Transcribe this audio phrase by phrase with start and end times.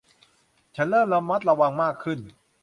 [0.75, 2.19] ฉันเริ่มระมัดระวังมากขึ้น